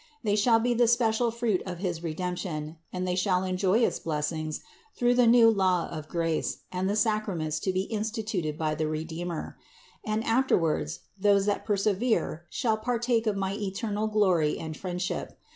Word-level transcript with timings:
They 0.23 0.35
shall 0.35 0.59
be 0.59 0.73
the 0.73 0.87
special 0.87 1.29
fruit 1.29 1.61
of 1.63 1.77
his 1.77 2.01
Redemption, 2.01 2.77
and 2.91 3.07
they 3.07 3.13
shall 3.13 3.43
enjoy 3.43 3.81
its 3.85 3.99
blessings 3.99 4.61
through 4.95 5.13
the 5.13 5.27
new 5.27 5.47
law 5.47 5.87
of 5.89 6.07
grace 6.09 6.63
and 6.71 6.89
the 6.89 6.95
sacraments 6.95 7.59
to 7.59 7.71
be 7.71 7.83
instituted 7.83 8.57
by 8.57 8.73
the 8.73 8.87
Redeemer; 8.87 9.59
and 10.03 10.23
afterwards 10.23 11.01
those 11.19 11.45
that 11.45 11.65
persevere 11.65 12.45
shall 12.49 12.77
partake 12.77 13.27
of 13.27 13.37
my 13.37 13.53
eternal 13.53 14.07
glory 14.07 14.57
and 14.57 14.75
friend 14.75 14.99
ship. 15.03 15.37